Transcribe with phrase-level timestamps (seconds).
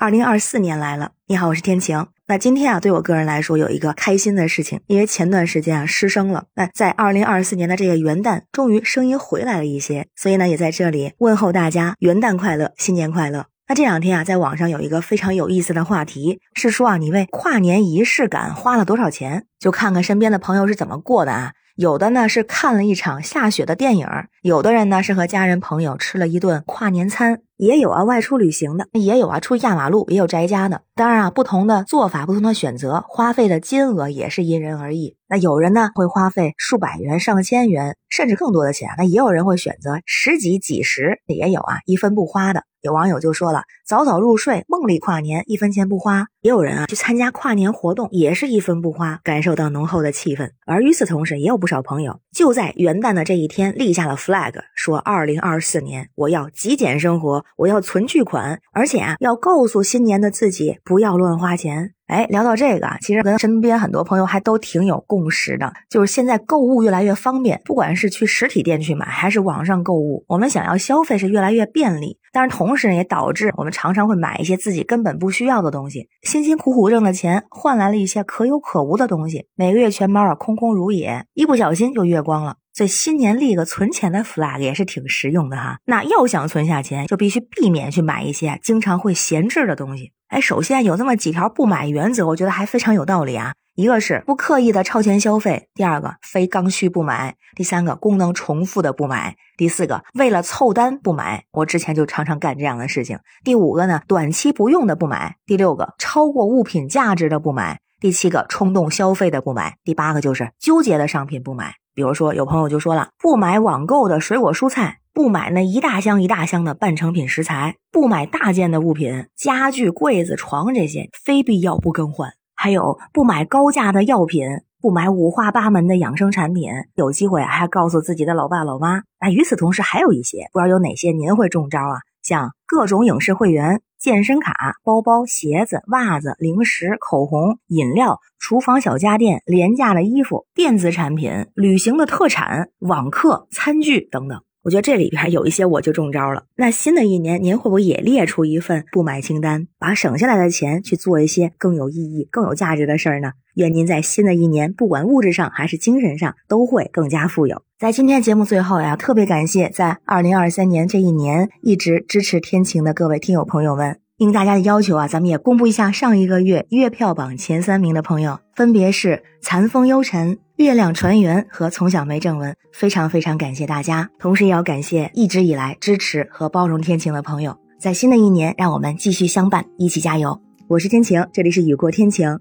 [0.00, 2.06] 二零二四年来了，你好，我是天晴。
[2.28, 6.44] 那今天啊，对我个人来说有一个开心的事情，因为前段时间啊失声了。
[6.54, 13.46] 那在二零二四年的这个元旦，终于声音回来了一些，所以呢，也在这里问候大家元旦快乐，新年快乐。
[13.66, 19.46] 那这两天啊，在网上有一个非常有意思的话题，是说啊，你为跨年仪式感花了多少钱？
[19.58, 21.54] 就看看身边的朋友是怎么过的啊。
[21.78, 24.08] 有的呢是看了一场下雪的电影，
[24.42, 30.82] 有的人呢是和家人朋友吃了一顿跨年餐，也有啊外出旅行的，也有啊出压马路，也有宅家的。
[30.96, 35.16] 当然啊，不同的做法，不同的选择，花费的金额也是因人而异。
[35.28, 38.88] 那有人呢会花费数百元、上千元，甚至更多的钱。
[38.98, 42.64] 那也有人会选择十几、几十，也有啊一分不花的。
[42.80, 50.50] 有网友就说了：“早早入睡，梦里跨年，一分钱不花。”也有人啊去参加跨年活动，也是一分不花，感受到浓厚的气氛。
[50.64, 72.16] 而与此同时，也有不不少朋友就在元旦的这一天立下了 flag，说：“二零二四年我要极简生活，我要存巨款，而且啊要告诉新年的自己不要乱花钱。”哎，聊到这个啊，其实跟身边很多朋友还都挺有共识的，就是现在购物越来越方便，不管是去实体店去买，还是网上购物，我们想要消费是越来越便利。
[72.38, 82.58] 但是同时也导致我们常常会买一些自己根本不需要的东西，辛辛苦苦挣的钱换来了一些可有可无的东西，每个月钱包啊空空如也，一不小心就月光了。
[82.72, 85.78] 所以新年立个存钱的 flag 也是挺实用的哈。
[85.86, 90.12] 那要想存下钱，就必须避免去买一些经常会闲置的东西。
[90.28, 93.54] 哎，首先有这么几条不买原则，我觉得还非常有道理啊。
[93.78, 101.44] 一个是不刻意的超前消费，第二个非刚需不买，第三个功能重复的不买，第四个为了凑单不买。
[101.52, 103.20] 我之前就常常干这样的事情。
[103.44, 105.36] 第五个呢，短期不用的不买。
[105.46, 107.78] 第六个，超过物品价值的不买。
[108.00, 109.76] 第七个，冲动消费的不买。
[109.84, 111.76] 第八个就是纠结的商品不买。
[111.94, 124.44] 比如说，有朋友就说了，不买网购的水果蔬菜，不买那一大箱一大箱的半成品食材，不买大件的物品，家具、柜子、床这些非必要不更换，还有不买高价的药品，
[124.80, 129.04] 不买五花八门的养生产品，有机会还告诉自己的老爸老妈。
[129.20, 132.00] 那与此同时，还有一些不知道有哪些您会中招啊？
[132.20, 144.42] 像各种影视会员、健身卡、包包、鞋子、袜子、零食、口红、饮料、厨房小家电、廉价的衣服、电子产品、旅行的特产、网课、餐具等等。
[144.62, 146.44] 我觉得这里边有一些我就中招了。
[146.56, 153.32] 那新的一年，您会不会也列出一份不买清单，把省下来的钱去做一些更有意义、更有价值的事儿呢？
[153.54, 157.62] 愿您在新的一年，不管物质上还是精神上，都会更加富有。
[157.78, 164.00] 在今天节目最后呀，特别感谢在二零二三年这一年一直支持天晴的各位听友朋友们。
[164.18, 172.54] 应大家的要求啊，咱们也公布一下上一个月月票榜前三名的朋友，分别是残风幽尘、月亮船员和从小没正文。
[172.72, 177.56] 非常非常感谢大家，同时也要感谢一直以来支持和包容天晴的朋友。
[177.78, 180.40] 在新的一年，让我们继续相伴，一起加油。
[180.66, 182.38] 我是天晴，这里是雨过天晴，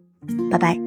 [0.50, 0.87] 拜拜。